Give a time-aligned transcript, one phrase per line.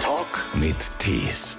[0.00, 1.58] Talk mit Tees.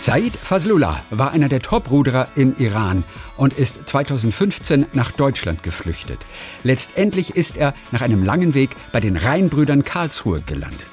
[0.00, 3.04] Said Fazlullah war einer der Top-Ruderer im Iran
[3.36, 6.18] und ist 2015 nach Deutschland geflüchtet.
[6.62, 10.86] Letztendlich ist er nach einem langen Weg bei den Rheinbrüdern Karlsruhe gelandet.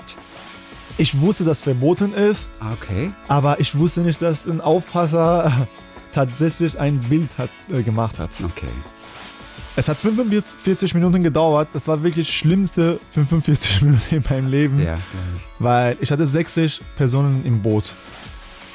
[0.97, 3.13] Ich wusste, dass verboten ist, Okay.
[3.27, 5.67] aber ich wusste nicht, dass ein Aufpasser
[6.13, 8.31] tatsächlich ein Bild hat, äh, gemacht hat.
[8.43, 8.67] Okay.
[9.77, 11.67] Es hat 45 Minuten gedauert.
[11.73, 14.97] Das war wirklich schlimmste 45 Minuten in meinem Leben, Ja.
[15.59, 17.85] weil ich hatte 60 Personen im Boot.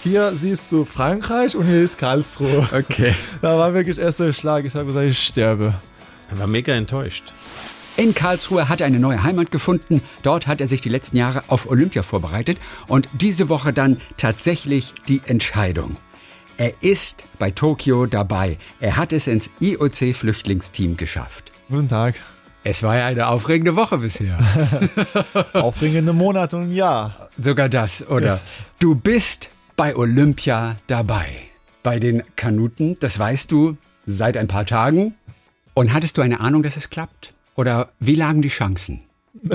[0.03, 2.69] Hier siehst du Frankreich und hier ist Karlsruhe.
[2.73, 3.15] Okay.
[3.43, 4.65] Da war wirklich erster Schlag.
[4.65, 5.75] Ich habe gesagt, ich sterbe.
[6.31, 7.25] Er war mega enttäuscht.
[7.97, 10.01] In Karlsruhe hat er eine neue Heimat gefunden.
[10.23, 14.95] Dort hat er sich die letzten Jahre auf Olympia vorbereitet und diese Woche dann tatsächlich
[15.09, 15.97] die Entscheidung.
[16.61, 18.59] Er ist bei Tokio dabei.
[18.81, 21.53] Er hat es ins IOC-Flüchtlingsteam geschafft.
[21.71, 22.17] Guten Tag.
[22.65, 24.39] Es war ja eine aufregende Woche bisher.
[25.55, 27.31] Aufregende Monate und Jahr.
[27.39, 28.43] Sogar das, oder?
[28.79, 31.31] Du bist bei Olympia dabei.
[31.83, 35.15] Bei den Kanuten, das weißt du seit ein paar Tagen.
[35.73, 37.33] Und hattest du eine Ahnung, dass es klappt?
[37.55, 39.01] Oder wie lagen die Chancen?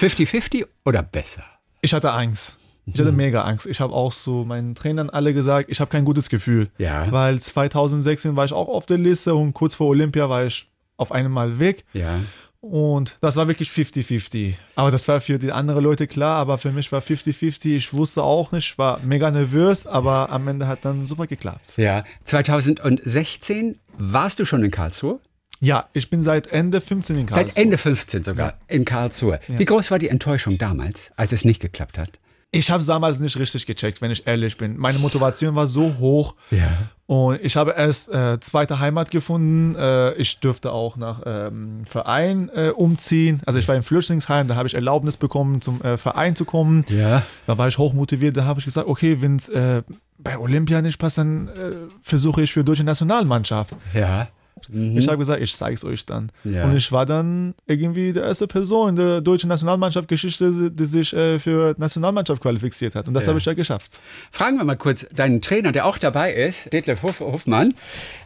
[0.00, 1.44] 50-50 oder besser?
[1.82, 2.58] Ich hatte Angst.
[2.86, 3.66] Ich hatte mega Angst.
[3.66, 6.68] Ich habe auch so meinen Trainern alle gesagt, ich habe kein gutes Gefühl.
[6.78, 7.10] Ja.
[7.10, 11.12] Weil 2016 war ich auch auf der Liste und kurz vor Olympia war ich auf
[11.12, 11.84] einmal weg.
[11.92, 12.18] Ja.
[12.60, 14.54] Und das war wirklich 50-50.
[14.76, 17.76] Aber das war für die anderen Leute klar, aber für mich war 50-50.
[17.76, 21.74] Ich wusste auch nicht, ich war mega nervös, aber am Ende hat dann super geklappt.
[21.76, 22.04] Ja.
[22.24, 25.18] 2016 warst du schon in Karlsruhe?
[25.58, 27.52] Ja, ich bin seit Ende 15 in Karlsruhe.
[27.52, 29.40] Seit Ende 15 sogar in Karlsruhe.
[29.48, 32.18] Wie groß war die Enttäuschung damals, als es nicht geklappt hat?
[32.54, 34.76] Ich habe damals nicht richtig gecheckt, wenn ich ehrlich bin.
[34.76, 36.34] Meine Motivation war so hoch.
[36.50, 36.68] Ja.
[37.06, 39.74] Und ich habe erst äh, zweite Heimat gefunden.
[39.74, 43.40] Äh, ich dürfte auch nach ähm, Verein äh, umziehen.
[43.46, 46.84] Also ich war im Flüchtlingsheim, da habe ich Erlaubnis bekommen, zum äh, Verein zu kommen.
[46.88, 47.22] Ja.
[47.46, 48.36] Da war ich hochmotiviert.
[48.36, 49.82] Da habe ich gesagt, okay, wenn es äh,
[50.18, 51.52] bei Olympia nicht passt, dann äh,
[52.02, 53.76] versuche ich für deutsche Nationalmannschaft.
[53.94, 54.28] Ja.
[54.70, 56.30] Ich habe gesagt, ich zeige es euch dann.
[56.44, 56.64] Ja.
[56.64, 61.38] Und ich war dann irgendwie die erste Person in der deutschen Nationalmannschaft-Geschichte, die sich äh,
[61.40, 63.08] für Nationalmannschaft qualifiziert hat.
[63.08, 63.28] Und das Ja.
[63.30, 64.00] habe ich ja geschafft.
[64.30, 67.74] Fragen wir mal kurz deinen Trainer, der auch dabei ist, Detlef Hof Hofmann,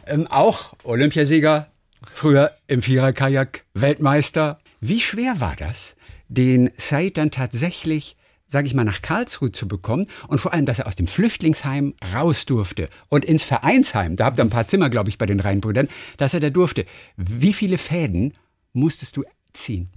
[0.05, 1.67] ähm, auch Olympiasieger,
[2.13, 4.59] früher im Viererkajak Weltmeister.
[4.81, 5.95] Wie schwer war das,
[6.27, 8.16] den Said dann tatsächlich,
[8.47, 11.93] sage ich mal, nach Karlsruhe zu bekommen und vor allem, dass er aus dem Flüchtlingsheim
[12.13, 15.39] raus durfte und ins Vereinsheim, da habt ihr ein paar Zimmer, glaube ich, bei den
[15.39, 15.87] Rheinbrüdern,
[16.17, 16.85] dass er da durfte.
[17.15, 18.33] Wie viele Fäden
[18.73, 19.89] musstest du ziehen?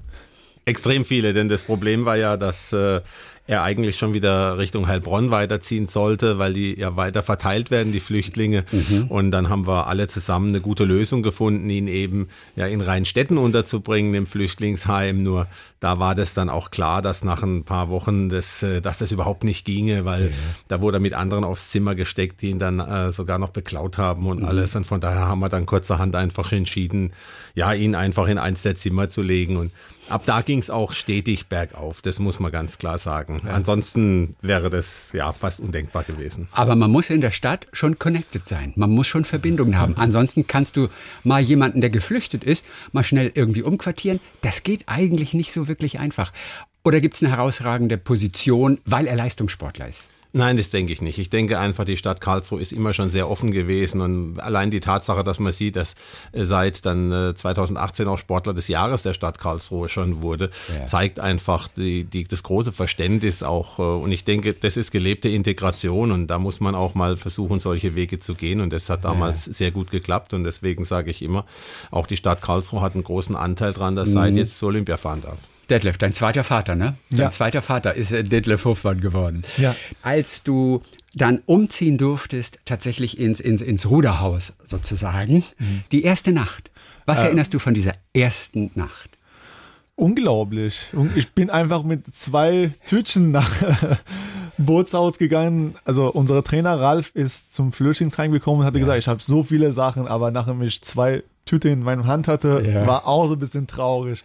[0.64, 3.00] Extrem viele, denn das Problem war ja, dass äh,
[3.50, 7.98] er eigentlich schon wieder Richtung Heilbronn weiterziehen sollte, weil die ja weiter verteilt werden, die
[7.98, 8.64] Flüchtlinge.
[9.08, 13.38] Und dann haben wir alle zusammen eine gute Lösung gefunden, ihn eben ja in Rheinstetten
[13.38, 15.24] unterzubringen im Flüchtlingsheim.
[15.24, 15.48] Nur
[15.80, 19.10] da war das dann auch klar, dass nach ein paar Wochen das, äh, dass das
[19.10, 20.32] überhaupt nicht ginge, weil
[20.68, 23.98] da wurde er mit anderen aufs Zimmer gesteckt, die ihn dann äh, sogar noch beklaut
[23.98, 24.76] haben und alles.
[24.76, 27.12] Und von daher haben wir dann kurzerhand einfach entschieden,
[27.56, 29.56] ja, ihn einfach in eins der Zimmer zu legen.
[29.56, 29.72] Und
[30.10, 33.42] ab da ging es auch stetig bergauf, das muss man ganz klar sagen.
[33.46, 36.48] Ansonsten wäre das ja fast undenkbar gewesen.
[36.52, 38.72] Aber man muss in der Stadt schon connected sein.
[38.76, 39.96] Man muss schon Verbindungen haben.
[39.96, 40.88] Ansonsten kannst du
[41.24, 44.20] mal jemanden, der geflüchtet ist, mal schnell irgendwie umquartieren.
[44.40, 46.32] Das geht eigentlich nicht so wirklich einfach.
[46.84, 50.08] Oder gibt es eine herausragende Position, weil er Leistungssportler ist?
[50.32, 51.18] Nein, das denke ich nicht.
[51.18, 54.78] Ich denke einfach, die Stadt Karlsruhe ist immer schon sehr offen gewesen und allein die
[54.78, 55.94] Tatsache, dass man sieht, dass
[56.30, 60.86] äh, seit dann äh, 2018 auch Sportler des Jahres der Stadt Karlsruhe schon wurde, Ja.
[60.86, 65.28] zeigt einfach die, die, das große Verständnis auch äh, und ich denke, das ist gelebte
[65.28, 69.04] Integration und da muss man auch mal versuchen, solche Wege zu gehen und das hat
[69.04, 71.44] damals sehr gut geklappt und deswegen sage ich immer,
[71.90, 75.22] auch die Stadt Karlsruhe hat einen großen Anteil dran, dass Seid jetzt zur Olympia fahren
[75.22, 75.38] darf.
[75.70, 76.96] Detlef, dein zweiter Vater, ne?
[77.10, 77.30] Dein Ja.
[77.30, 79.42] zweiter Vater ist äh, Detlef Hofmann geworden.
[79.56, 79.74] Ja.
[80.02, 80.82] Als du
[81.14, 85.42] dann umziehen durftest, tatsächlich ins, ins, ins Ruderhaus sozusagen,
[85.92, 86.70] die erste Nacht.
[87.06, 89.10] Was erinnerst du von dieser ersten Nacht?
[89.96, 90.86] Unglaublich.
[91.16, 93.50] Ich bin einfach mit zwei Tütchen nach
[94.56, 95.74] Bootshaus gegangen.
[95.84, 99.72] Also unser Trainer Ralf ist zum Flüchtlingsheim gekommen und hatte gesagt, ich habe so viele
[99.72, 102.86] Sachen, aber nachdem ich zwei Tüten in meiner Hand hatte, Ja.
[102.86, 104.24] war auch so ein bisschen traurig.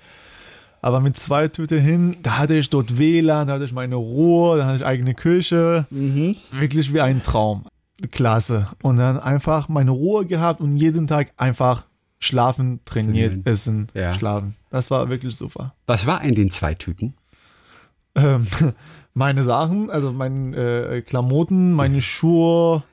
[0.86, 4.60] Aber mit zwei Tüten hin, da hatte ich dort WLAN, da hatte ich meine Ruhe,
[4.60, 5.88] da hatte ich eigene Küche.
[5.90, 7.66] Wirklich wie ein Traum.
[8.12, 8.68] Klasse.
[8.84, 11.88] Und dann einfach meine Ruhe gehabt und jeden Tag einfach
[12.20, 13.46] schlafen, trainiert, Trainieren.
[13.52, 14.14] essen, Ja.
[14.14, 14.54] schlafen.
[14.70, 15.74] Das war wirklich super.
[15.88, 17.16] Was war in den zwei Tüten?
[18.14, 18.46] Ähm,
[19.16, 22.84] meine Sachen, also meine äh, Klamotten, meine Schuhe,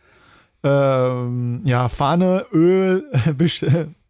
[0.62, 3.04] ähm, ja, Fahne, Öl,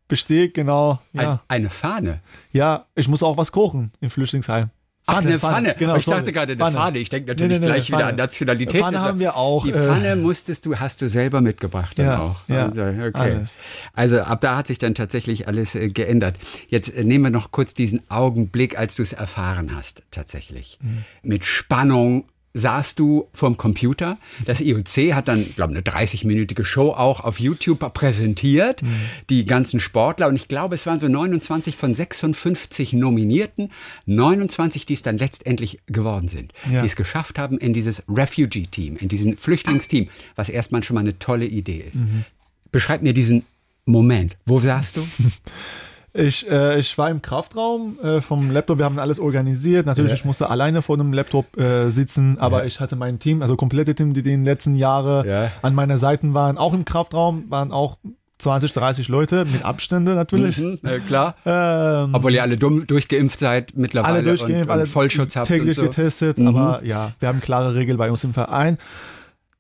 [0.09, 1.01] Besteck, genau.
[1.13, 1.33] Ja.
[1.49, 2.21] Ein, eine Fahne.
[2.53, 4.71] ja, ich muss auch was kochen im Flüchtlingsheim.
[5.05, 5.75] Ach, eine Pfanne.
[5.77, 6.19] Genau, Aber ich sorry.
[6.19, 6.99] dachte gerade eine Pfanne.
[6.99, 8.11] Ich denke Nee, natürlich nee, nee, gleich wieder Pfanne.
[8.11, 8.81] an Nationalität.
[8.81, 12.19] Pfanne haben wir auch, Die äh, Pfanne musstest du, hast du selber mitgebracht dann Ja,
[12.21, 12.37] auch.
[12.47, 13.11] ja, also, okay.
[13.15, 13.59] alles.
[13.95, 16.37] also ab da hat sich dann tatsächlich alles äh, geändert.
[16.69, 20.79] Jetzt äh, nehmen wir noch kurz diesen Augenblick, als du es erfahren hast, tatsächlich.
[20.81, 21.05] Mhm.
[21.25, 24.19] Mit Spannung saßt du vorm Computer.
[24.45, 28.83] Das IOC hat dann, glaube eine 30-minütige Show auch auf YouTube präsentiert.
[28.83, 28.95] Mhm.
[29.31, 30.29] Die ganzen Sportler.
[30.29, 33.71] Und ich glaube, es waren so 29 von 56 Nominierten.
[34.07, 36.53] 29, die es dann letztendlich geworden sind.
[36.71, 36.83] Ja.
[36.83, 41.19] Die es geschafft haben in dieses Refugee-Team, in diesen Flüchtlingsteam, was erstmal schon mal eine
[41.19, 42.01] tolle Idee ist.
[42.01, 42.25] Mhm.
[42.71, 43.47] Beschreib mir diesen
[43.87, 44.37] Moment.
[44.45, 45.07] Wo saßt du?
[46.14, 49.87] Ich, äh, ich war im Kraftraum äh, vom Laptop, wir haben alles organisiert.
[49.87, 50.17] Natürlich, Ja.
[50.17, 52.67] ich musste alleine vor dem Laptop äh, sitzen, aber Ja.
[52.67, 55.50] ich hatte mein Team, also komplette Team, die den letzten Jahren Ja.
[55.62, 56.59] an meiner Seite waren.
[56.59, 57.97] Auch im Kraftraum waren auch
[58.38, 60.59] 20, 30 Leute, mit Abstände natürlich.
[60.59, 61.37] Mhm, äh, klar.
[61.47, 65.79] Ähm, Obwohl ihr alle dumm, durchgeimpft seid mittlerweile alle durchgeimpft, und, alle Vollschutz habt täglich
[65.79, 65.91] und so.
[65.91, 66.49] getestet, Mhm.
[66.49, 68.76] aber ja, wir haben klare Regeln bei uns im Verein.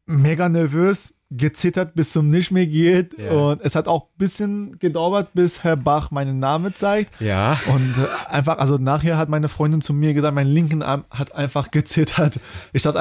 [0.04, 3.30] Mega nervös, gezittert bis zum nicht mehr geht Ja.
[3.32, 7.20] und es hat auch ein bisschen gedauert, bis Herr Bach meinen Namen zeigt.
[7.20, 7.58] Ja.
[7.72, 11.34] Und äh, einfach, also nachher hat meine Freundin zu mir gesagt, mein linken Arm hat
[11.34, 12.38] einfach gezittert.
[12.72, 12.98] Ich hatte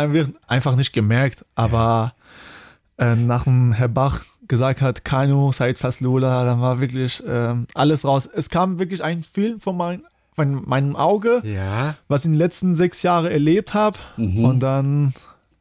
[0.48, 2.14] einfach, nicht gemerkt, aber
[2.98, 8.04] äh, nach dem Herr Bach gesagt hat, Kano, Said Faslola, dann war wirklich ähm, alles
[8.06, 8.28] raus.
[8.34, 10.04] Es kam wirklich ein Film von, mein,
[10.36, 11.96] von meinem Auge, Ja.
[12.08, 13.98] was ich in den letzten sechs Jahren erlebt habe.
[14.18, 14.44] Mhm.
[14.46, 15.14] Und dann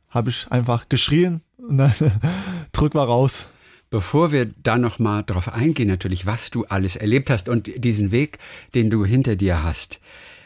[0.08, 1.92] habe ich einfach geschrien dann
[2.72, 3.48] drück war raus.
[3.90, 8.12] Bevor wir da noch mal drauf eingehen, natürlich, was du alles erlebt hast und diesen
[8.12, 8.38] Weg,
[8.74, 10.00] den du hinter dir hast.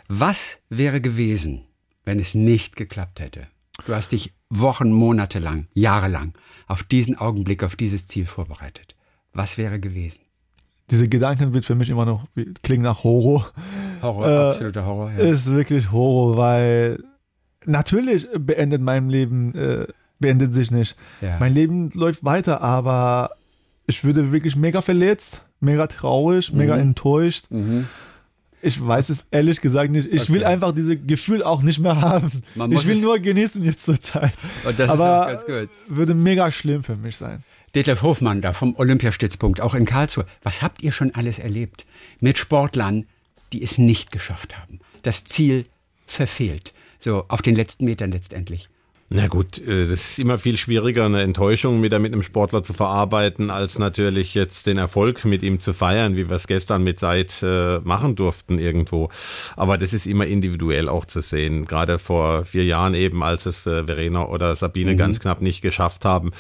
[0.09, 1.63] Was wäre gewesen,
[2.05, 3.47] wenn es nicht geklappt hätte?
[3.87, 6.33] Du hast dich Wochen, Monate lang, Jahre lang
[6.67, 8.95] auf diesen Augenblick, auf dieses Ziel vorbereitet.
[9.33, 10.21] Was wäre gewesen?
[10.91, 12.27] Diese Gedanken wird für mich immer noch
[12.63, 13.51] klingen nach Horror.
[14.03, 15.11] Horror, Äh, absoluter Horror.
[15.13, 15.19] Ja.
[15.19, 17.03] Ist wirklich Horror, weil
[17.65, 19.87] natürlich beendet mein Leben, äh,
[20.19, 20.97] beendet sich nicht.
[21.21, 21.37] Ja.
[21.41, 23.31] Mein Leben läuft weiter, aber
[23.87, 27.47] ich würde wirklich mega verletzt, mega traurig, mega enttäuscht.
[27.51, 27.87] Mhm.
[28.63, 30.09] Ich weiß es ehrlich gesagt nicht.
[30.11, 30.47] Ich will Okay.
[30.53, 32.43] einfach dieses Gefühl auch nicht mehr haben.
[32.71, 34.33] Ich will nur genießen jetzt zur Zeit.
[34.65, 35.71] Und das aber ist auch ganz gut.
[35.89, 37.45] würde mega schlimm für mich sein.
[37.75, 40.25] Detlef Hofmann da vom Olympiastützpunkt, auch in Karlsruhe.
[40.43, 41.85] Was habt ihr schon alles erlebt
[42.21, 43.05] mit Sportlern,
[43.53, 44.79] die es nicht geschafft haben?
[45.03, 45.67] Das Ziel
[46.07, 46.73] verfehlt.
[46.99, 48.71] So auf den letzten Metern letztendlich.
[49.11, 52.73] Na gut, äh, das ist immer viel schwieriger, eine Enttäuschung mit, mit einem Sportler zu
[52.73, 57.01] verarbeiten, als natürlich jetzt den Erfolg mit ihm zu feiern, wie wir es gestern mit
[57.01, 59.11] Seid äh, machen durften irgendwo.
[59.57, 61.67] Aber das ist immer individuell auch zu sehen.
[61.67, 66.05] Gerade vor vier Jahren eben, als es äh, Verena oder Sabine ganz knapp nicht geschafft
[66.05, 66.33] haben,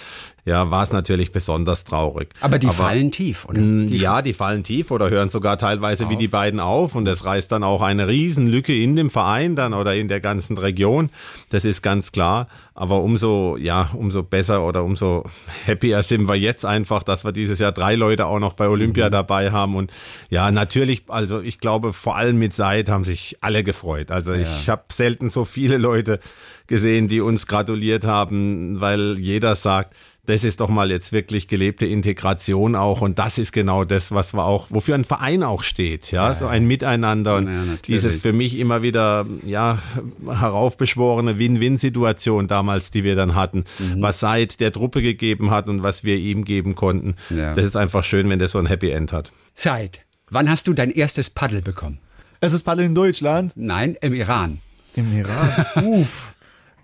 [0.44, 2.28] ja, war es natürlich besonders traurig.
[2.40, 3.60] Aber die fallen tief, oder?
[3.60, 7.06] Mm, Die ja, die fallen tief oder hören sogar teilweise wie die beiden auf und
[7.06, 11.08] das reißt dann auch eine Riesenlücke in dem Verein dann oder in der ganzen Region.
[11.48, 12.48] Das ist ganz klar.
[12.74, 15.24] Aber umso, ja, umso besser oder umso
[15.66, 19.10] happier sind wir jetzt einfach, dass wir dieses Jahr drei Leute auch noch bei Olympia
[19.10, 19.76] dabei haben.
[19.76, 19.92] Und
[20.28, 24.10] ja, natürlich, also ich glaube, vor allem mit Seid haben sich alle gefreut.
[24.10, 26.18] Also ich habe selten so viele Leute
[26.66, 29.94] gesehen, die uns gratuliert haben, weil jeder sagt,
[30.26, 34.32] das ist doch mal jetzt wirklich gelebte Integration auch und das ist genau das, was
[34.34, 37.82] wir auch, wofür ein Verein auch steht, ja, so ein Miteinander und Ja, natürlich.
[37.82, 39.78] diese für mich immer wieder, ja,
[40.26, 44.02] heraufbeschworene Win-Win-Situation damals, die wir dann hatten, Mhm.
[44.02, 47.16] was seit der Truppe gegeben hat und was wir ihm geben konnten.
[47.30, 47.54] Ja.
[47.54, 49.32] Das ist einfach schön, wenn das so ein Happy End hat.
[49.54, 50.00] Zeit.
[50.30, 51.98] Wann hast du dein erstes Paddel bekommen?
[52.40, 53.52] Es ist Paddel in Deutschland.
[53.56, 54.58] Nein, im Iran.
[54.96, 55.66] Im Iran.
[55.84, 56.33] Uff.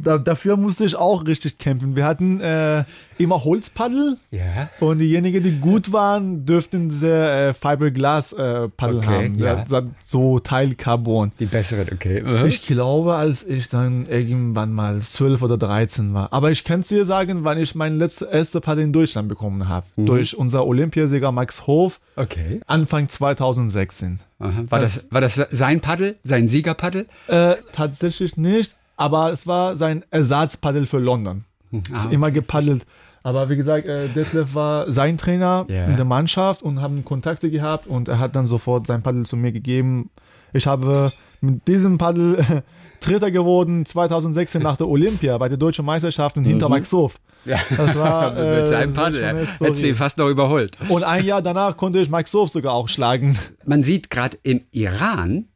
[0.02, 1.94] Da, dafür musste ich auch richtig kämpfen.
[1.96, 2.84] Wir hatten äh,
[3.18, 4.68] immer Holzpaddel Ja.
[4.80, 9.38] und diejenigen, die gut waren, dürften diese äh, Fiberglas äh, Okay, haben.
[9.38, 9.64] ja.
[9.70, 9.82] Ja.
[10.04, 11.32] So Teil Carbon.
[11.38, 12.22] Die besseren, okay.
[12.22, 12.46] Mhm.
[12.46, 16.32] Ich glaube, als ich dann irgendwann mal 12 oder 13 war.
[16.32, 19.68] Aber ich kann es dir sagen, wann ich mein letztes erste Paddel in Deutschland bekommen
[19.68, 19.86] habe.
[19.96, 22.60] Durch unser Olympiasieger Max Hof Okay.
[22.66, 24.20] Anfang 2016.
[24.38, 24.52] Aha.
[24.68, 27.06] War, das, war das sein Paddel, sein Siegerpaddel?
[27.28, 31.44] Äh, tatsächlich nicht, aber es war sein Ersatzpaddel für London.
[31.92, 32.84] Ah, Ist immer gepaddelt.
[33.22, 35.84] Aber wie gesagt, äh, Detlef war sein Trainer Ja.
[35.86, 39.36] in der Mannschaft und haben Kontakte gehabt und er hat dann sofort sein Paddel zu
[39.36, 40.10] mir gegeben.
[40.52, 42.62] Ich habe mit diesem Paddel
[43.00, 47.14] Dritter geworden 2016 nach der Olympia bei der deutschen Meisterschaft in Hinterweichshof.
[47.46, 47.58] Ja.
[47.76, 49.24] Das war äh, Mit seinem so Paddel.
[49.24, 50.76] eine Hättest du ihn fast noch überholt.
[50.88, 53.38] Und ein Jahr danach konnte ich Max Sof sogar auch schlagen.
[53.64, 55.46] Man sieht gerade im Iran,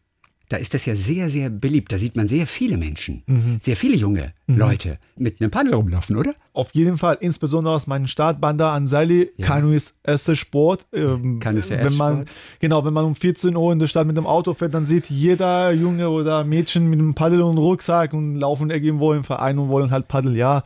[0.54, 1.90] da ist das ja sehr, sehr beliebt.
[1.92, 3.58] Da sieht man sehr viele Menschen, Mhm.
[3.60, 6.32] sehr viele junge Leute mit einem Paddel rumlaufen, oder?
[6.52, 9.30] Auf jeden Fall, insbesondere aus meinem Startbanda an Sali.
[9.42, 10.86] Kanu ist erster Sport.
[10.92, 12.28] Ähm, Kanu ist der wenn erste man, Sport.
[12.60, 15.10] Genau, wenn man um 14 Uhr in der Stadt mit dem Auto fährt, dann sieht
[15.10, 19.68] jeder Junge oder Mädchen mit einem Paddel und Rucksack und laufen irgendwo im Verein und
[19.70, 20.36] wollen halt Paddel.
[20.36, 20.62] Ja,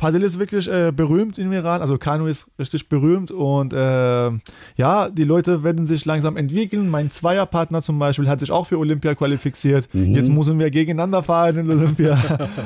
[0.00, 4.30] Paddel ist wirklich äh, berühmt im Iran, also Kanu ist richtig berühmt und äh,
[4.76, 6.88] ja, die Leute werden sich langsam entwickeln.
[6.88, 9.92] Mein Zweierpartner zum Beispiel hat sich auch für Olympia qualifiziert.
[9.92, 10.14] Mhm.
[10.14, 12.18] Jetzt müssen wir gegeneinander fahren in Olympia.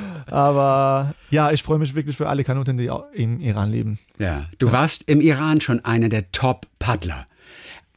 [0.26, 3.98] Aber ja, ich freue mich wirklich für alle Kanuten, die auch im Iran leben.
[4.20, 4.46] Ja.
[4.58, 7.26] Du warst im Iran schon einer der Top-Paddler.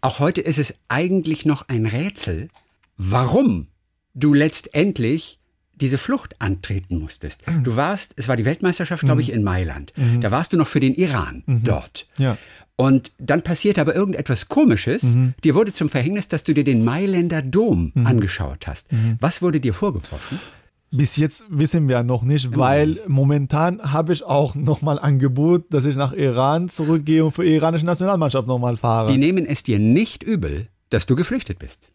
[0.01, 2.49] Auch heute ist es eigentlich noch ein Rätsel,
[2.97, 3.67] warum
[4.15, 5.37] du letztendlich
[5.79, 7.43] diese Flucht antreten musstest.
[7.63, 9.93] Du warst, es war die Weltmeisterschaft, glaube ich, in Mailand.
[10.21, 12.07] Da warst du noch für den Iran dort.
[12.17, 12.37] Ja.
[12.75, 15.17] Und dann passierte aber irgendetwas Komisches.
[15.43, 18.87] Dir wurde zum Verhängnis, dass du dir den Mailänder Dom angeschaut hast.
[19.19, 20.39] Was wurde dir vorgeworfen?
[20.89, 25.97] Bis jetzt wissen wir noch nicht, weil momentan habe ich auch nochmal Angebot, dass ich
[25.97, 29.11] nach Iran zurückgehe und für die iranische Nationalmannschaft nochmal fahre.
[29.11, 31.91] Die nehmen es dir nicht übel, dass du geflüchtet bist.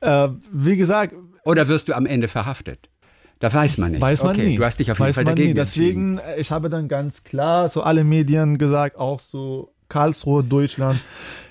[0.00, 1.14] äh, wie gesagt,
[1.48, 2.90] Oder wirst du am Ende verhaftet?
[3.38, 4.02] Da weiß man nicht.
[4.02, 4.56] weiß man okay, nie.
[4.56, 5.54] Du hast dich auf jeden weiß Fall dagegen nie.
[5.54, 11.00] Deswegen, äh, ich habe dann ganz klar zu allen Medien gesagt, auch so Karlsruhe, Deutschland.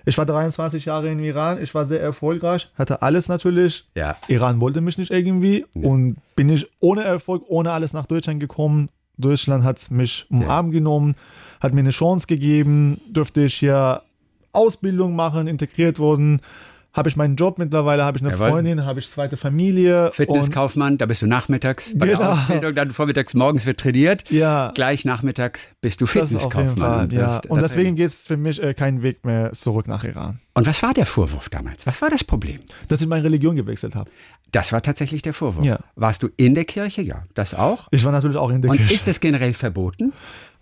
[0.06, 3.90] Ich war 23 Jahre im Iran, ich war sehr erfolgreich, hatte alles natürlich.
[3.96, 4.16] Ja.
[4.28, 8.90] Iran wollte mich nicht irgendwie und bin ich ohne Erfolg, ohne alles nach Deutschland gekommen.
[9.18, 11.16] Deutschland hat mich umarmt genommen,
[11.60, 14.04] hat mir eine Chance gegeben, durfte ich hier
[14.52, 16.42] Ausbildung machen, integriert worden.
[16.94, 18.50] Habe ich meinen Job mittlerweile, habe ich eine Jawohl.
[18.50, 20.06] Freundin, habe ich zweite Familie.
[20.08, 22.20] und- Fitnesskaufmann, da bist du nachmittags bei Genau.
[22.20, 24.24] der Ausbildung, dann vormittags, morgens wird trainiert.
[24.32, 24.72] Ja.
[24.74, 27.02] Gleich nachmittags bist du Fitnesskaufmann.
[27.06, 27.40] Und, ja.
[27.50, 30.40] Und deswegen geht es für mich äh, keinen Weg mehr zurück nach Iran.
[30.56, 31.86] und was war der Vorwurf damals?
[31.86, 32.60] Was war das Problem?
[32.88, 34.10] Dass ich meine Religion gewechselt habe.
[34.52, 35.64] Das war tatsächlich der Vorwurf.
[35.66, 35.80] Ja.
[35.96, 37.02] Warst du in der Kirche?
[37.04, 37.90] Ja, das auch.
[37.92, 38.94] Ich war natürlich auch in der Und Kirche.
[38.96, 40.14] ist das generell verboten?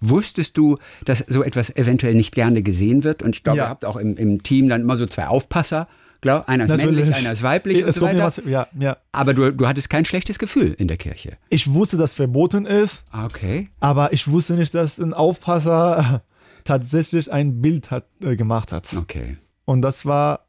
[0.02, 3.24] Wusstest du, dass so etwas eventuell nicht gerne gesehen wird?
[3.24, 3.66] Und ich glaube, Ja.
[3.66, 5.88] ihr habt auch im, im Team dann immer so zwei Aufpasser.
[6.26, 6.96] Glaub, einer ist Natürlich.
[7.06, 8.42] männlich, einer ist weiblich und es so kommt mir weiter.
[8.44, 8.98] was, ja, ja.
[9.12, 11.38] Aber du, du hattest kein schlechtes Gefühl in der Kirche.
[11.50, 13.70] Ich wusste, dass verboten ist, Ah, Okay.
[13.80, 16.24] aber ich wusste nicht, dass ein Aufpasser
[16.64, 18.92] tatsächlich ein Bild hat, äh, gemacht hat.
[18.98, 19.38] Okay.
[19.66, 20.48] Und das war,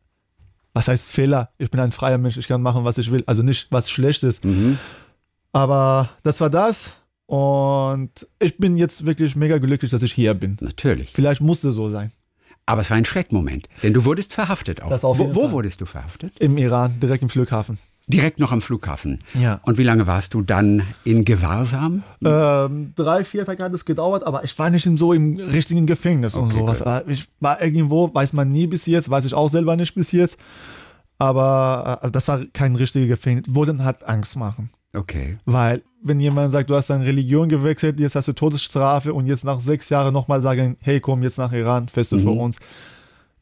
[0.72, 1.50] was heißt Fehler?
[1.58, 3.22] Ich bin ein freier Mensch, ich kann machen, was ich will.
[3.26, 4.42] Also nicht was Schlechtes.
[4.44, 4.78] Mhm.
[5.52, 6.94] Aber das war das.
[7.26, 10.56] Und ich bin jetzt wirklich mega glücklich, dass ich hier bin.
[10.60, 11.12] Natürlich.
[11.12, 12.12] Vielleicht musste so sein.
[12.66, 14.90] Aber es war ein Schreckmoment, denn du wurdest verhaftet auch.
[15.18, 16.32] Wo wo wurdest du verhaftet?
[16.40, 17.78] Im Iran, direkt im Flughafen.
[18.08, 19.18] Direkt noch am Flughafen.
[19.34, 19.60] Ja.
[19.64, 22.04] Und wie lange warst du dann in Gewahrsam?
[22.24, 25.86] Ähm, drei, vier Tage hat es gedauert, aber ich war nicht in so im richtigen
[25.86, 26.84] Gefängnis und Okay, sowas.
[26.84, 27.12] gut.
[27.12, 30.38] Ich war irgendwo, weiß man nie bis jetzt, weiß ich auch selber nicht bis jetzt.
[31.18, 33.46] Aber äh, also das war kein richtiges Gefängnis.
[33.48, 34.70] Wurde halt Angst machen.
[34.96, 35.36] Okay.
[35.44, 39.44] Weil, wenn jemand sagt, du hast deine Religion gewechselt, jetzt hast du Todesstrafe und jetzt
[39.44, 42.38] nach sechs Jahren nochmal sagen, hey, komm jetzt nach Iran, fährst du für Mhm.
[42.40, 42.58] uns.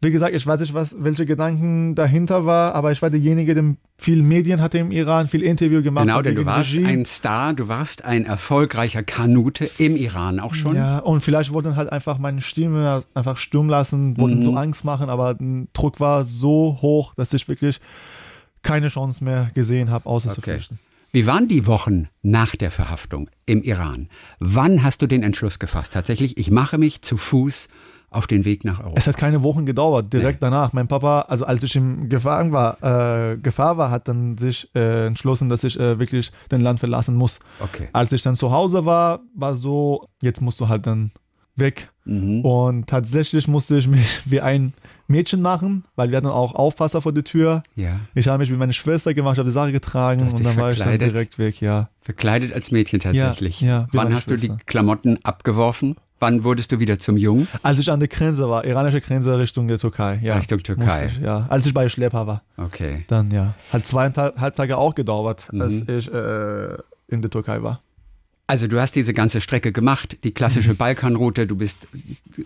[0.00, 3.64] Wie gesagt, ich weiß nicht, was, welche Gedanken dahinter war, aber ich war derjenige, der
[3.96, 6.88] viel Medien hatte im Iran, viel Interview gemacht Genau, hat denn du warst Regime.
[6.88, 10.76] ein Star, du warst ein erfolgreicher Kanute im Iran auch schon.
[10.76, 14.42] Ja, und vielleicht wollten halt einfach meine Stimme einfach stumm lassen, wollten Mhm.
[14.42, 17.80] so Angst machen, aber der Druck war so hoch, dass ich wirklich
[18.60, 20.52] keine Chance mehr gesehen habe, außer zu Okay.
[20.54, 20.78] flüchten.
[21.14, 24.08] Wie waren die Wochen nach der Verhaftung im Iran?
[24.40, 25.92] Wann hast du den Entschluss gefasst?
[25.92, 27.68] Tatsächlich, ich mache mich zu Fuß
[28.10, 28.94] auf den Weg nach Europa.
[28.96, 30.72] Es hat keine Wochen gedauert, direkt danach.
[30.72, 32.82] Mein Papa, also als ich in Gefahr war,
[33.30, 37.14] äh, Gefahr war, hat dann sich äh, entschlossen, dass ich äh, wirklich den Land verlassen
[37.14, 37.38] muss.
[37.60, 37.90] Okay.
[37.92, 41.12] Als ich dann zu Hause war, war so, jetzt musst du halt dann
[41.54, 41.90] weg.
[42.04, 42.40] Mhm.
[42.42, 44.72] Und tatsächlich musste ich mich wie ein
[45.06, 47.62] Mädchen machen, weil wir hatten auch Aufpasser vor der Tür.
[47.76, 48.00] Ja.
[48.14, 50.78] Ich habe mich wie meine Schwester gemacht, habe die Sache getragen und dann war ich
[50.78, 51.88] dann direkt weg, ja.
[52.00, 53.60] Verkleidet als Mädchen tatsächlich.
[53.60, 54.62] Ja, ja, Wann hast du die Schwester.
[54.66, 55.96] Klamotten abgeworfen?
[56.20, 57.48] Wann wurdest du wieder zum Jungen?
[57.62, 60.36] Als ich an der Grenze war, iranische Grenze Richtung der Türkei, ja.
[60.36, 61.10] Richtung Türkei.
[61.12, 61.44] Ich, ja.
[61.50, 63.04] Als ich bei Schlepper war, Okay.
[63.08, 63.54] dann ja.
[63.72, 65.60] Hat zweieinhalb Tage auch gedauert, Mhm.
[65.60, 66.76] als ich äh,
[67.08, 67.80] in der Türkei war.
[68.46, 70.76] Also du hast diese ganze Strecke gemacht, die klassische Mhm.
[70.76, 71.88] Balkanroute, du bist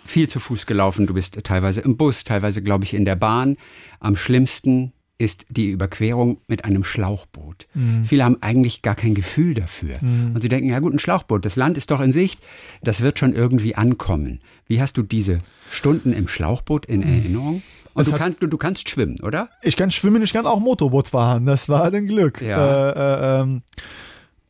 [0.06, 3.56] viel zu Fuß gelaufen, du bist teilweise im Bus, teilweise glaube ich in der Bahn.
[3.98, 7.66] Am schlimmsten ist die Überquerung mit einem Schlauchboot.
[7.74, 8.04] Mhm.
[8.04, 9.98] Viele haben eigentlich gar kein Gefühl dafür.
[10.00, 12.38] Und sie denken, ja gut, ein Schlauchboot, das Land ist doch in Sicht,
[12.84, 14.40] das wird schon irgendwie ankommen.
[14.68, 15.40] Wie hast du diese
[15.72, 17.62] Stunden im Schlauchboot in Erinnerung?
[17.94, 19.48] Und du, hat- kannst, du, du kannst schwimmen, oder?
[19.62, 21.46] Ich kann schwimmen, ich kann auch Motorboot fahren.
[21.46, 22.40] Das war ein Glück.
[22.40, 22.90] Ja.
[22.92, 23.62] Äh, äh, ähm,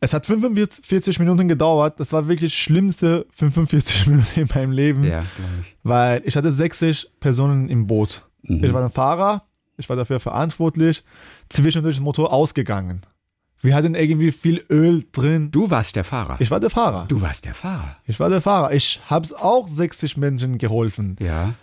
[0.01, 1.99] es hat 45 Minuten gedauert.
[2.01, 5.25] Das war wirklich schlimmste 45 Minuten in meinem Leben, Ja,
[5.63, 5.77] ich.
[5.83, 8.25] weil ich hatte 60 Personen im Boot.
[8.43, 8.65] Mhm.
[8.65, 9.43] Ich war ein Fahrer,
[9.77, 11.03] ich war dafür verantwortlich,
[11.49, 13.01] zwischendurch ist der Motor ausgegangen.
[13.61, 15.51] Wir hatten irgendwie viel Öl drin.
[15.51, 16.37] Du warst der Fahrer.
[16.39, 17.07] Ich war der Fahrer.
[17.09, 17.97] du warst der Fahrer.
[18.07, 18.73] Ich war der Fahrer.
[18.73, 21.17] Ich hab's auch 60 Menschen geholfen.
[21.21, 21.55] Ja.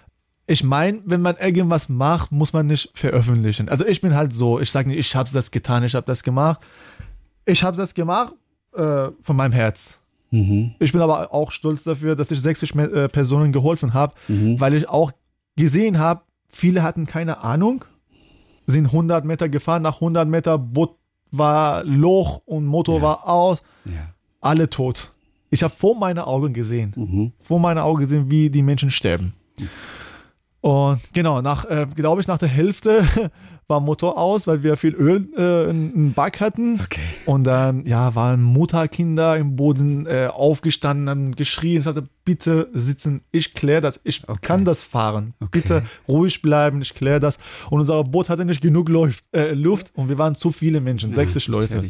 [0.46, 3.70] Ich meine, wenn man irgendwas macht, muss man nicht veröffentlichen.
[3.70, 6.22] Also ich bin halt so, ich sage nicht, ich habe das getan, ich habe das
[6.22, 6.60] gemacht.
[7.46, 8.34] Ich habe das gemacht
[8.74, 9.98] äh, von meinem Herz.
[10.80, 14.74] Ich bin aber auch stolz dafür, dass ich 60 Me- äh, Personen geholfen habe, weil
[14.74, 15.12] ich auch
[15.56, 17.86] gesehen habe, viele hatten keine Ahnung,
[18.68, 20.96] sind 100 Meter gefahren, nach 100 Meter Boot
[21.32, 24.10] war Loch und Motor war aus, Ja.
[24.42, 25.12] alle tot.
[25.52, 29.34] Ich habe vor meinen Augen gesehen, vor meinen Augen gesehen, wie die Menschen sterben.
[30.60, 33.06] Und genau, nach, äh, glaube ich, nach der Hälfte
[33.67, 36.79] war Motor aus, weil wir viel Öl äh, in, im Back hatten.
[36.84, 37.01] Okay.
[37.25, 43.53] Und dann, ja, waren Mutterkinder im Boden äh, aufgestanden, haben geschrien, sagte, bitte sitzen, ich
[43.53, 44.39] kläre das, ich Okay.
[44.41, 45.34] kann das fahren.
[45.39, 45.50] Okay.
[45.62, 47.38] Bitte ruhig bleiben, ich kläre das.
[47.69, 51.12] Und unser Boot hatte nicht genug Luft, äh, Luft und wir waren zu viele Menschen,
[51.12, 51.84] 60 Leute.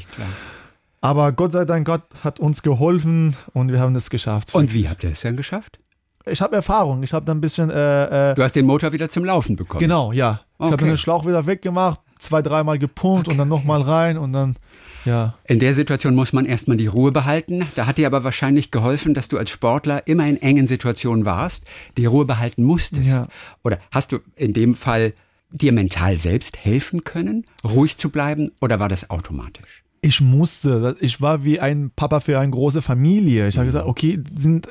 [1.01, 4.55] Aber Gott sei Dank, Gott hat uns geholfen und wir haben es geschafft.
[4.55, 5.79] Und wie habt ihr es dann geschafft?
[6.25, 9.09] Ich habe Erfahrung, ich habe dann ein bisschen, äh, äh, Du hast den Motor wieder
[9.09, 9.79] zum Laufen bekommen.
[9.79, 10.41] genau, ja.
[10.59, 10.85] Ich habe Okay.
[10.85, 14.55] den Schlauch wieder weggemacht, zwei, dreimal gepumpt und dann nochmal rein und dann,
[15.03, 15.35] ja.
[15.43, 17.67] In der Situation muss man erstmal die Ruhe behalten.
[17.75, 21.65] Da hat dir aber wahrscheinlich geholfen, dass du als Sportler immer in engen Situationen warst,
[21.97, 23.07] die Ruhe behalten musstest.
[23.07, 23.27] Ja.
[23.63, 25.13] Oder hast du in dem Fall
[25.51, 29.83] dir mental selbst helfen können, ruhig zu bleiben, oder war das automatisch?
[30.01, 33.47] ich musste, ich war wie ein Papa für eine große Familie.
[33.47, 34.67] Ich habe gesagt, okay, sind,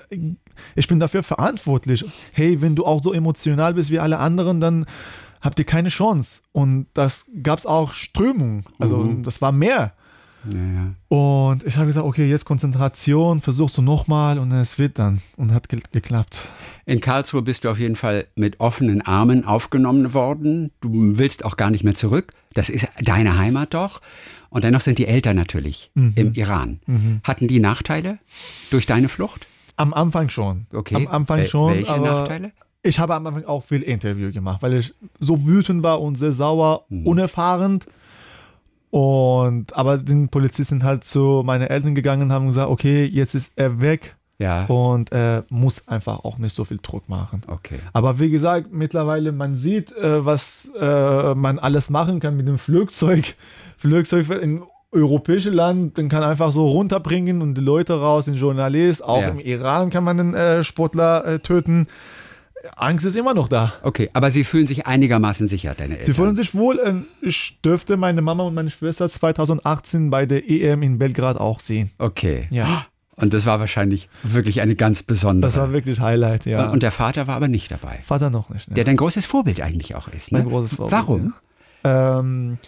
[0.75, 2.05] ich bin dafür verantwortlich.
[2.33, 4.87] Hey, wenn du auch so emotional bist wie alle anderen, dann
[5.41, 6.41] habt ihr keine Chance.
[6.53, 8.65] Und das gab es auch Strömung.
[8.79, 9.93] Also das war mehr.
[10.53, 10.95] Ja, ja.
[11.09, 15.23] Und ich habe gesagt, okay, jetzt Konzentration, versuchst du nochmal und es wird dann.
[15.37, 16.49] Und hat ge geklappt.
[16.87, 20.71] In Karlsruhe bist du auf jeden Fall mit offenen Armen aufgenommen worden.
[20.81, 22.33] Du willst auch gar nicht mehr zurück.
[22.53, 24.01] Das ist deine Heimat doch.
[24.51, 26.79] Und dennoch sind die Eltern natürlich im Iran.
[27.25, 28.19] Hatten die Nachteile
[28.71, 29.47] durch deine Flucht?
[29.77, 30.67] Am Anfang schon.
[30.73, 30.95] Okay.
[30.97, 31.75] Am Anfang Wel- schon.
[31.75, 32.53] welche Nachteile?
[32.83, 36.33] Ich habe am Anfang auch viel Interview gemacht, weil ich so wütend war und sehr
[36.33, 37.07] sauer, Mhm.
[37.07, 37.81] unerfahren.
[38.91, 43.35] Und aber die Polizisten sind halt zu meinen Eltern gegangen und haben gesagt, okay, jetzt
[43.35, 44.67] ist er weg Ja.
[44.67, 47.41] und er muss einfach auch nicht so viel Druck machen.
[47.49, 47.81] Okay.
[47.93, 52.59] Aber wie gesagt, mittlerweile man sieht, äh, was äh, man alles machen kann mit dem
[52.59, 53.35] Flugzeug.
[53.79, 54.63] Flugzeug in
[54.95, 59.05] europäische Land, den kann einfach so runterbringen und die Leute raus, den Journalist.
[59.05, 59.29] Auch Ja.
[59.29, 61.87] im Iran kann man den äh, Sportler äh, töten.
[62.77, 63.75] Angst ist immer noch da.
[63.83, 66.07] Okay, aber sie fühlen sich einigermaßen sicher, deine Eltern.
[66.07, 66.81] Sie fühlen sich wohl.
[66.83, 71.61] ähm, Ich dürfte meine Mama und meine Schwester 2018 bei der EM in Belgrad auch
[71.61, 71.91] sehen.
[71.99, 72.47] Okay.
[72.51, 72.87] Ja.
[73.17, 75.49] Und das war wahrscheinlich wirklich eine ganz besondere.
[75.49, 76.71] Das war wirklich Highlight, ja.
[76.71, 77.99] Und der Vater war aber nicht dabei.
[78.03, 78.69] Vater noch nicht.
[78.69, 78.75] Ne?
[78.77, 80.33] Der dein großes Vorbild eigentlich auch ist.
[80.33, 80.39] Ne?
[80.39, 81.35] Mein großes Vorbild, Warum?
[81.85, 82.59] ähm,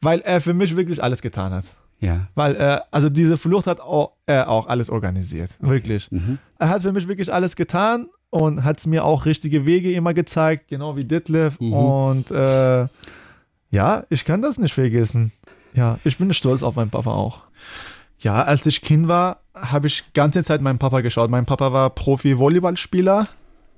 [0.00, 1.64] weil er für mich wirklich alles getan hat.
[2.00, 2.28] Ja.
[2.34, 5.56] Weil, äh, also diese Flucht hat auch, er auch alles organisiert.
[5.60, 6.10] Wirklich.
[6.10, 6.38] Mhm.
[6.58, 10.68] Er hat für mich wirklich alles getan und hat mir auch richtige Wege immer gezeigt,
[10.68, 11.58] genau wie Detlef.
[11.60, 11.72] Mhm.
[11.72, 12.86] Und äh,
[13.70, 15.32] ja, ich kann das nicht vergessen.
[15.74, 17.42] Ja, ich bin stolz auf meinen Papa auch.
[18.20, 21.30] Ja, als ich Kind war, habe ich ganze Zeit meinen Papa geschaut.
[21.30, 23.28] Mein Papa war Profi-Volleyballspieler.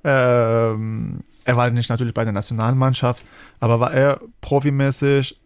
[0.02, 3.24] Ähm, er war nicht natürlich bei der Nationalmannschaft,
[3.58, 5.38] aber war er profimäßig,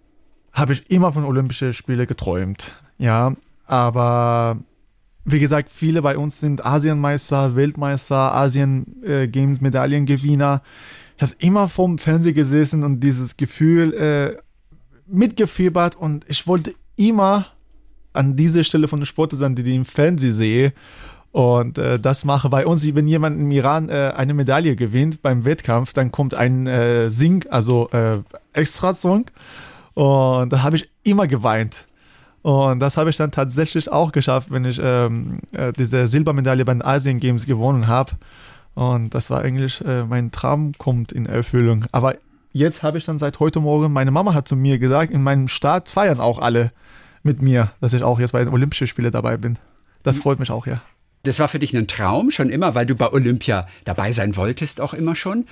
[0.54, 2.72] habe ich immer von Olympischen Spielen geträumt.
[2.96, 3.34] Ja,
[3.66, 4.56] aber
[5.24, 10.62] wie gesagt, viele bei uns sind Asienmeister, Weltmeister, Asien äh, Games Medaillengewinner.
[11.16, 14.36] Ich habe immer vorm Fernseher gesessen und dieses Gefühl äh,
[15.06, 17.46] mitgefiebert und ich wollte immer
[18.12, 20.72] an dieser Stelle von Sport sein, die ich im Fernsehen sehe.
[21.32, 25.44] Und äh, das mache bei uns, wenn jemand im Iran äh, eine Medaille gewinnt beim
[25.44, 28.18] Wettkampf, dann kommt ein äh, Sing, also äh,
[28.52, 29.26] Extra-Song.
[29.94, 31.86] Und da habe ich immer geweint.
[32.42, 36.74] Und das habe ich dann tatsächlich auch geschafft, wenn ich ähm, äh, diese Silbermedaille bei
[36.74, 38.12] den Asien Games gewonnen habe.
[38.74, 41.86] Und das war eigentlich, äh, mein Traum kommt in Erfüllung.
[41.92, 42.16] Aber
[42.52, 45.48] jetzt habe ich dann seit heute Morgen, meine Mama hat zu mir gesagt, in meinem
[45.48, 46.70] Staat feiern auch alle
[47.22, 49.58] mit mir, dass ich auch jetzt bei den Olympischen Spielen dabei bin.
[50.02, 50.82] Das freut mich auch, ja.
[51.22, 54.82] Das war für dich ein Traum schon immer, weil du bei Olympia dabei sein wolltest,
[54.82, 55.46] auch immer schon.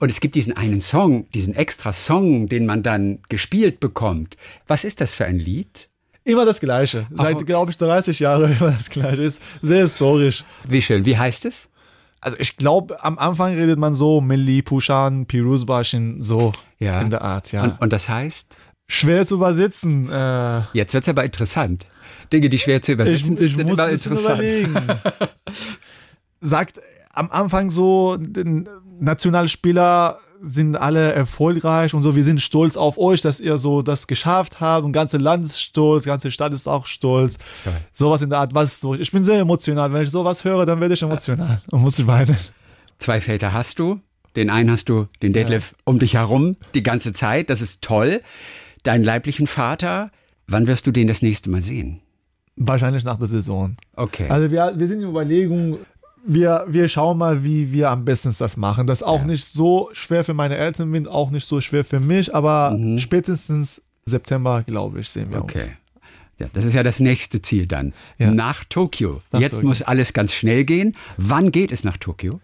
[0.00, 4.36] Und es gibt diesen einen Song, diesen extra Song, den man dann gespielt bekommt.
[4.66, 5.88] Was ist das für ein Lied?
[6.24, 7.06] Immer das Gleiche.
[7.16, 9.22] Seit, glaube ich, 30 Jahren immer das Gleiche.
[9.22, 10.44] Ist sehr historisch.
[10.68, 11.04] Wie schön.
[11.06, 11.68] Wie heißt es?
[12.20, 17.00] Also ich glaube, am Anfang redet man so Milli, Pushan, Piruzbashin, so Ja.
[17.00, 17.64] in der Art, ja.
[17.64, 18.56] Und, und das heißt?
[18.88, 20.10] Schwer zu übersetzen.
[20.10, 21.84] Äh, Jetzt wird's aber interessant.
[22.32, 24.40] Dinge, die schwer zu ich übersetzen ich sind, muss immer interessant.
[24.42, 24.74] überlegen.
[26.40, 26.80] Sagt
[27.12, 28.68] am Anfang so den
[29.00, 32.14] Nationalspieler sind alle erfolgreich und so.
[32.14, 35.60] Wir sind stolz auf euch, dass ihr so das geschafft habt und ganze Land ist
[35.60, 37.38] stolz, ganze Stadt ist auch stolz.
[37.64, 37.80] Geil.
[37.92, 38.94] Sowas in der Art, was so.
[38.94, 39.92] Ich bin sehr emotional.
[39.92, 42.36] Wenn ich sowas höre, dann werde ich emotional und muss ich weinen.
[42.98, 44.00] Zwei Väter hast du.
[44.36, 47.50] Den einen hast du, den Detlef, um dich herum die ganze Zeit.
[47.50, 48.20] Das ist toll.
[48.84, 50.12] Deinen leiblichen Vater,
[50.46, 52.02] wann wirst du den das nächste Mal sehen?
[52.54, 53.76] Wahrscheinlich nach der Saison.
[53.94, 54.28] Okay.
[54.28, 55.78] Also wir, wir sind in Überlegung,
[56.28, 58.86] wir, wir schauen mal, wie wir am besten das machen.
[58.86, 59.26] Das ist auch Ja.
[59.26, 63.80] nicht so schwer für meine Eltern, bin auch nicht so schwer für mich, aber spätestens
[64.04, 65.52] September, glaube ich, sehen wir uns.
[65.54, 65.70] Okay.
[66.38, 67.92] Ja, das ist ja das nächste Ziel dann.
[68.18, 68.30] Ja.
[68.30, 69.22] Nach Tokio.
[69.32, 69.68] Nach Jetzt Tokio.
[69.70, 70.94] muss alles ganz schnell gehen.
[71.16, 72.40] Wann geht es nach Tokio?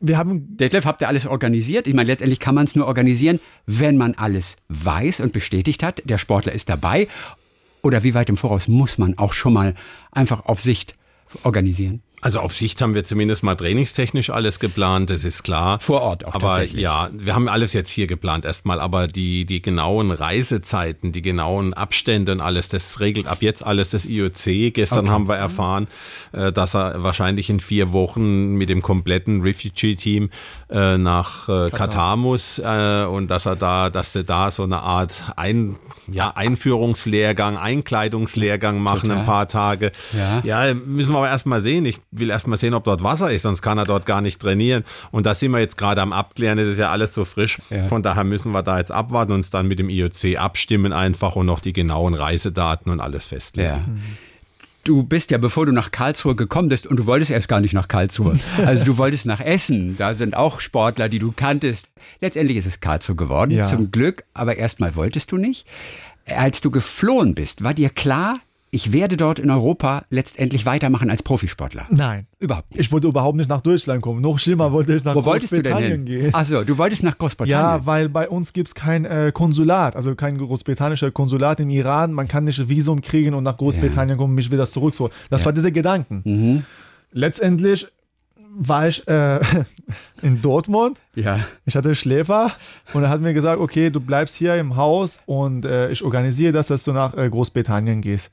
[0.00, 1.86] Wir haben Detlef, habt ihr alles organisiert?
[1.86, 6.02] Ich meine, letztendlich kann man es nur organisieren, wenn man alles weiß und bestätigt hat.
[6.06, 7.06] Der Sportler ist dabei.
[7.82, 9.74] Oder wie weit im Voraus muss man auch schon mal
[10.10, 10.96] einfach auf Sicht
[11.42, 12.00] organisieren?
[12.22, 15.80] Also auf Sicht haben wir zumindest mal trainingstechnisch alles geplant, das ist klar.
[15.80, 16.80] Vor Ort auch aber tatsächlich.
[16.80, 21.74] ja, wir haben alles jetzt hier geplant erstmal, aber die, die genauen Reisezeiten, die genauen
[21.74, 24.72] Abstände und alles, das regelt ab jetzt alles das IOC.
[24.72, 25.88] Gestern haben wir erfahren,
[26.30, 30.30] äh, dass er wahrscheinlich in vier Wochen mit dem kompletten Refugee-Team
[30.70, 34.78] äh, nach äh, Katar muss äh, und dass er da, dass sie da so eine
[34.78, 35.74] Art ein,
[36.06, 39.18] ja, Einführungslehrgang, Einkleidungslehrgang machen, Total.
[39.18, 39.90] ein paar Tage.
[40.16, 40.40] Ja.
[40.44, 41.84] Ja, müssen wir aber erstmal sehen.
[41.84, 44.84] Ich will erstmal sehen, ob dort Wasser ist, sonst kann er dort gar nicht trainieren.
[45.10, 46.58] Und da sind wir jetzt gerade am Abklären.
[46.58, 47.58] Das ist ja alles so frisch.
[47.70, 47.84] Ja.
[47.86, 51.34] Von daher müssen wir da jetzt abwarten und uns dann mit dem IOC abstimmen einfach
[51.36, 53.68] und noch die genauen Reisedaten und alles festlegen.
[53.68, 53.84] Ja.
[54.84, 57.72] Du bist ja, bevor du nach Karlsruhe gekommen bist, und du wolltest erst gar nicht
[57.72, 58.36] nach Karlsruhe.
[58.66, 59.96] Also du wolltest nach Essen.
[59.96, 61.88] Da sind auch Sportler, die du kanntest.
[62.20, 63.64] Letztendlich ist es Karlsruhe geworden, Ja.
[63.64, 64.24] zum Glück.
[64.34, 65.66] Aber erstmal wolltest du nicht.
[66.26, 68.38] Als du geflohen bist, war dir klar,
[68.74, 71.86] ich werde dort in Europa letztendlich weitermachen als Profisportler?
[71.90, 72.26] Nein.
[72.38, 72.80] Überhaupt nicht.
[72.80, 74.22] Ich wollte überhaupt nicht nach Deutschland kommen.
[74.22, 76.34] Noch schlimmer wollte ich nach Wo wolltest du denn Großbritannien gehen.
[76.34, 77.60] Achso, du wolltest nach Großbritannien.
[77.60, 82.14] Ja, weil bei uns gibt es kein äh, Konsulat, also kein großbritannischer Konsulat im Iran.
[82.14, 85.14] Man kann nicht ein Visum kriegen und nach Großbritannien kommen, mich wieder zurückzuholen.
[85.28, 86.22] Das war diese Gedanken.
[86.24, 86.64] Mhm.
[87.12, 87.86] Letztendlich
[88.54, 89.40] war ich äh,
[90.22, 91.00] in Dortmund.
[91.14, 91.40] ja.
[91.64, 92.52] Ich hatte Schläfer
[92.92, 96.52] und er hat mir gesagt, okay, du bleibst hier im Haus und äh, ich organisiere
[96.52, 98.30] das, dass du nach äh, Großbritannien gehst.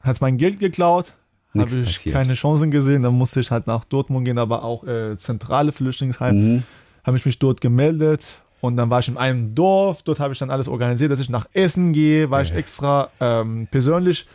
[0.00, 1.12] Hat mein Geld geklaut,
[1.56, 2.14] habe ich passiert.
[2.14, 6.36] keine Chancen gesehen, dann musste ich halt nach Dortmund gehen, aber auch äh, zentrale Flüchtlingsheim.
[6.36, 6.62] Mhm.
[7.04, 8.24] Habe ich mich dort gemeldet
[8.60, 11.30] und dann war ich in einem Dorf, dort habe ich dann alles organisiert, dass ich
[11.30, 14.26] nach Essen gehe, war ich extra ähm, persönlich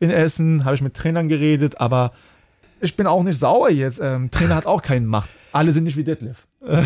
[0.00, 2.12] in Essen, habe ich mit Trainern geredet, aber
[2.80, 4.00] ich bin auch nicht sauer jetzt.
[4.02, 5.30] Ähm, Trainer hat auch keine Macht.
[5.52, 6.46] Alle sind nicht wie Detlef.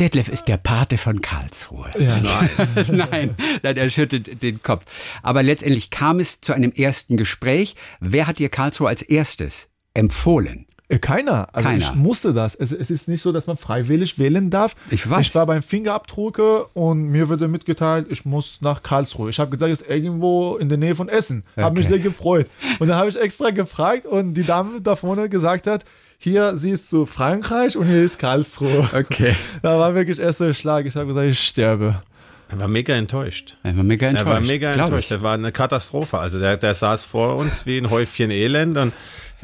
[0.00, 1.90] Detlef ist der Pate von Karlsruhe.
[1.98, 2.20] Ja.
[2.88, 4.84] nein, nein, er schüttelt den Kopf.
[5.22, 7.76] Aber letztendlich kam es zu einem ersten Gespräch.
[8.00, 10.66] Wer hat dir Karlsruhe als erstes empfohlen?
[10.96, 11.48] Äh, Keiner.
[11.52, 11.84] Also Keiner.
[11.84, 12.54] ich musste das.
[12.54, 14.74] Es, es ist nicht so, dass man freiwillig wählen darf.
[14.90, 15.26] Ich weiß.
[15.26, 19.30] Ich war beim Fingerabdrucke und mir wurde mitgeteilt, ich muss nach Karlsruhe.
[19.30, 21.44] Ich habe gesagt, es ist irgendwo in der Nähe von Essen.
[21.56, 21.94] Habe mich Okay.
[21.94, 22.46] sehr gefreut.
[22.78, 25.84] Und dann habe ich extra gefragt und die Dame da vorne gesagt hat,
[26.18, 28.88] hier siehst du Frankreich und hier ist Karlsruhe.
[28.94, 29.34] Okay.
[29.62, 30.86] Da war wirklich erster Schlag.
[30.86, 32.02] Ich habe gesagt, ich sterbe.
[32.48, 33.56] Er war mega enttäuscht.
[33.62, 34.26] Er war mega enttäuscht.
[34.26, 35.10] Er war mega enttäuscht.
[35.10, 36.18] Das war eine Katastrophe.
[36.18, 38.92] Also der, der saß vor uns wie ein Häufchen Elend und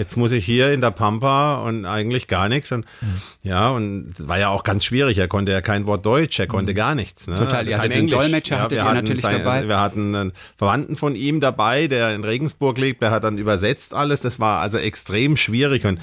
[0.01, 2.73] jetzt muss ich hier in der Pampa und eigentlich gar nichts.
[2.73, 2.87] Und
[3.43, 5.19] ja, und war ja auch ganz schwierig.
[5.19, 7.27] Er konnte ja kein Wort Deutsch, er konnte gar nichts.
[7.27, 7.35] Ne?
[7.35, 9.69] Total, ihr kein hattet den Dolmetscher, hattet wir ihr natürlich dabei.
[9.69, 13.93] Wir hatten einen Verwandten von ihm dabei, der in Regensburg lebt, der hat dann übersetzt
[13.93, 14.23] alles.
[14.23, 15.85] Das war also extrem schwierig.
[15.85, 16.01] Und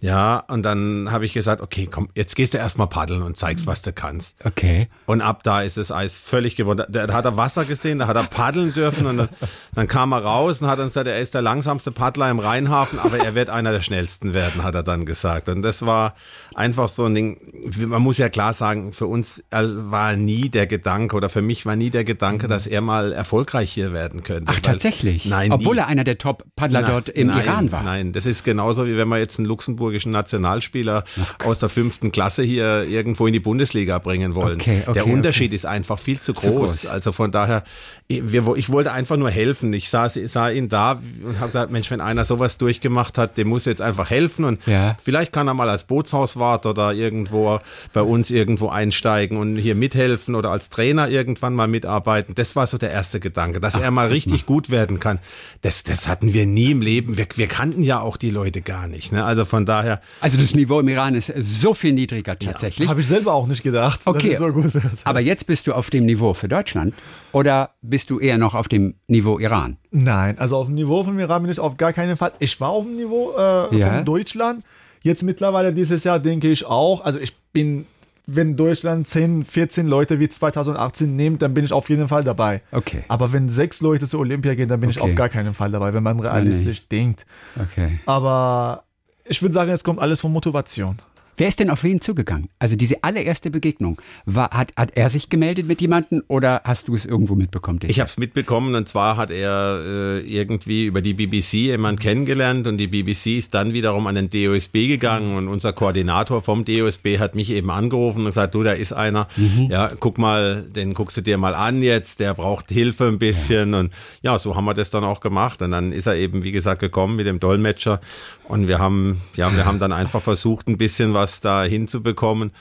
[0.00, 3.66] ja, und dann habe ich gesagt, okay, komm, jetzt gehst du erstmal paddeln und zeigst,
[3.66, 4.36] was du kannst.
[4.42, 4.88] Okay.
[5.04, 6.86] Und ab da ist das Eis völlig geworden.
[6.88, 9.28] Da, da hat er Wasser gesehen, da hat er paddeln dürfen und dann,
[9.74, 12.98] dann kam er raus und hat uns gesagt, er ist der langsamste Paddler im Rheinhafen,
[12.98, 15.48] aber er wird einer der schnellsten werden, hat er dann gesagt.
[15.48, 16.14] Und das war
[16.54, 17.38] einfach so ein Ding.
[17.78, 21.76] Man muss ja klar sagen, für uns war nie der Gedanke oder für mich war
[21.76, 24.44] nie der Gedanke, dass er mal erfolgreich hier werden könnte.
[24.46, 25.26] Ach, Weil- tatsächlich?
[25.26, 25.80] Nein, Obwohl nie.
[25.80, 27.82] er einer der Top-Paddler dort im nein, Iran war.
[27.82, 31.04] Nein, das ist genauso wie wenn man jetzt einen luxemburgischen Nationalspieler
[31.44, 34.60] aus der fünften Klasse hier irgendwo in die Bundesliga bringen wollen.
[34.60, 35.56] Okay, okay, der Unterschied okay.
[35.56, 36.44] ist einfach viel zu groß.
[36.44, 36.86] groß.
[36.86, 37.64] Also von daher,
[38.08, 39.72] ich wollte einfach nur helfen.
[39.72, 43.48] Ich sah, sah ihn da und habe gesagt, Mensch, wenn einer sowas durchgemacht hat, dem
[43.48, 44.96] muss jetzt einfach helfen und Ja.
[45.00, 47.60] vielleicht kann er mal als Bootshauswart oder irgendwo
[47.92, 52.34] bei uns irgendwo einsteigen und hier mithelfen oder als Trainer irgendwann mal mitarbeiten.
[52.34, 55.18] Das war so der erste Gedanke, dass er mal richtig gut werden kann.
[55.62, 57.16] Das, das hatten wir nie im Leben.
[57.16, 59.12] Wir, wir kannten ja auch die Leute gar nicht.
[59.12, 59.24] Ne?
[59.24, 62.88] Also von daher, Also das Niveau im Iran ist so viel niedriger tatsächlich.
[62.88, 64.84] Habe ich selber auch nicht gedacht, dass Okay, es so gut wird.
[65.04, 66.94] aber jetzt bist du auf dem Niveau für Deutschland
[67.32, 69.76] oder bist du eher noch auf dem Niveau Iran?
[69.96, 72.32] Nein, also auf dem Niveau von Iran bin ich auf gar keinen Fall.
[72.40, 73.94] Ich war auf dem Niveau äh, Ja.
[73.94, 74.64] von Deutschland.
[75.02, 77.86] Jetzt mittlerweile dieses Jahr denke ich auch, also ich bin,
[78.26, 82.60] wenn Deutschland 10, 14 Leute wie 2018 nimmt, dann bin ich auf jeden Fall dabei.
[82.72, 83.04] Okay.
[83.06, 85.10] Aber wenn sechs Leute zur Olympia gehen, dann bin ich Okay.
[85.10, 87.24] auf gar keinen Fall dabei, wenn man realistisch denkt.
[87.60, 88.00] Okay.
[88.06, 88.82] Aber
[89.26, 90.96] ich würde sagen, es kommt alles von Motivation.
[91.36, 92.48] Wer ist denn auf wen zugegangen?
[92.60, 96.94] Also diese allererste Begegnung, war, hat, hat er sich gemeldet mit jemandem oder hast du
[96.94, 97.80] es irgendwo mitbekommen?
[97.86, 102.68] Ich habe es mitbekommen und zwar hat er äh, irgendwie über die BBC jemand kennengelernt
[102.68, 107.18] und die BBC ist dann wiederum an den DOSB gegangen und unser Koordinator vom DOSB
[107.18, 109.26] hat mich eben angerufen und gesagt, du, da ist einer,
[109.68, 113.74] ja, guck mal, den guckst du dir mal an jetzt, der braucht Hilfe ein bisschen
[113.74, 113.92] und
[114.22, 116.80] ja, so haben wir das dann auch gemacht und dann ist er eben, wie gesagt,
[116.80, 118.00] gekommen mit dem Dolmetscher
[118.46, 122.52] und wir haben, ja, wir haben dann einfach versucht, ein bisschen was da hinzubekommen.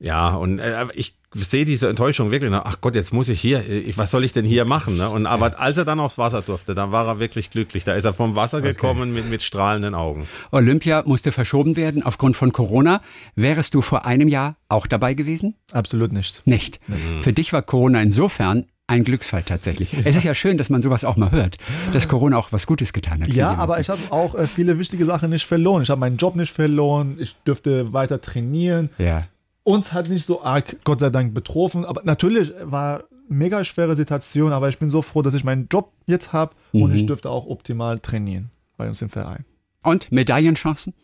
[0.00, 2.50] Ja, und äh, ich sehe diese Enttäuschung wirklich.
[2.50, 2.64] Ne?
[2.64, 4.96] Ach Gott, jetzt muss ich hier, ich, was soll ich denn hier machen?
[4.96, 5.10] Ne?
[5.10, 7.84] Und aber als er dann aufs Wasser durfte, dann war er wirklich glücklich.
[7.84, 10.28] Da ist er vom Wasser gekommen mit, mit strahlenden Augen.
[10.52, 13.02] Olympia musste verschoben werden aufgrund von Corona.
[13.34, 15.54] Wärest du vor einem Jahr auch dabei gewesen?
[15.72, 16.46] Absolut nicht.
[16.46, 16.80] Nicht.
[17.20, 19.94] Für dich war Corona insofern ein Glücksfall tatsächlich.
[20.04, 21.58] Es ist ja schön, dass man sowas auch mal hört,
[21.92, 23.28] dass Corona auch was Gutes getan hat.
[23.28, 25.82] Ja, aber ich habe auch äh, viele wichtige Sachen nicht verloren.
[25.82, 27.16] Ich habe meinen Job nicht verloren.
[27.20, 28.88] Ich dürfte weiter trainieren.
[28.98, 29.28] Ja.
[29.62, 31.84] Uns hat nicht so arg, Gott sei Dank, betroffen.
[31.84, 34.52] Aber natürlich war mega schwere Situation.
[34.52, 37.46] Aber ich bin so froh, dass ich meinen Job jetzt habe und ich dürfte auch
[37.46, 39.44] optimal trainieren bei uns im Verein.
[39.82, 40.94] Und Medaillenchancen?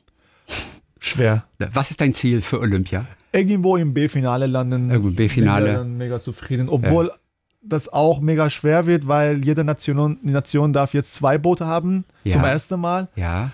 [0.99, 1.44] Schwer.
[1.59, 3.07] Was ist dein Ziel für Olympia?
[3.33, 4.90] Irgendwo im B-Finale landen.
[4.90, 5.85] Irgendwo im B-Finale.
[5.85, 6.70] Mega zufrieden.
[6.70, 7.12] Obwohl
[7.66, 12.05] das auch mega schwer wird, weil jede Nation, Nation darf jetzt zwei Boote haben.
[12.24, 12.33] Ja.
[12.33, 13.09] Zum ersten Mal.
[13.16, 13.53] Ja.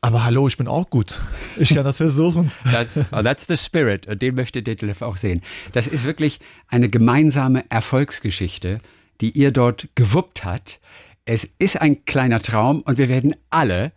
[0.00, 1.20] Aber hallo, ich bin auch gut.
[1.56, 2.52] Ich kann das versuchen.
[2.70, 4.06] That, oh, that's the spirit.
[4.06, 5.40] Und den möchte Detlef auch sehen.
[5.72, 8.80] Das ist wirklich eine gemeinsame Erfolgsgeschichte,
[9.22, 10.78] die ihr dort gewuppt hat.
[11.24, 13.92] Es ist ein kleiner Traum und wir werden alle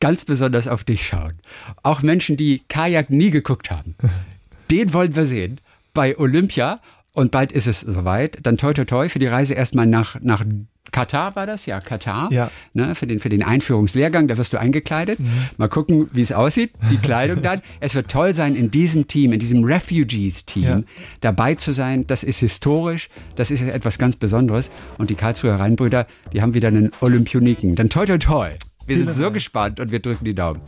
[0.00, 1.38] ganz besonders auf dich schauen.
[1.84, 3.94] Auch Menschen, die Kajak nie geguckt haben.
[4.72, 5.60] Den wollen wir sehen
[5.92, 6.80] bei Olympia.
[7.14, 8.38] Und bald ist es soweit.
[8.42, 10.44] Dann toi toi toi für die Reise erstmal nach, nach
[10.90, 11.64] Katar war das?
[11.66, 12.30] Ja, Katar.
[12.30, 12.50] Ja.
[12.72, 15.18] Ne, für, den, für den Einführungslehrgang, da wirst du eingekleidet.
[15.56, 17.62] Mal gucken, wie es aussieht, die Kleidung dann.
[17.80, 20.80] Es wird toll sein, in diesem Team, in diesem Refugees-Team Ja.
[21.20, 22.06] dabei zu sein.
[22.06, 24.70] Das ist historisch, das ist etwas ganz Besonderes.
[24.98, 27.74] Und die Karlsruher Rheinbrüder, die haben wieder einen Olympioniken.
[27.76, 28.50] Dann toi toi toi.
[28.86, 30.60] Wir sind so gespannt und wir drücken die Daumen.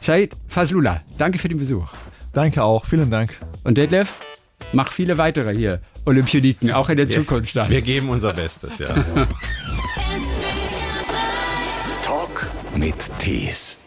[0.00, 1.88] Said Fazlullah, danke für den Besuch.
[2.32, 2.84] Danke auch.
[2.86, 3.36] Vielen Dank.
[3.64, 4.20] Und Detlef,
[4.72, 7.70] mach viele weitere hier Olympioniken, auch in der Zukunft dann.
[7.70, 8.88] Wir geben unser Bestes, ja.
[12.02, 13.81] Talk mit Tees.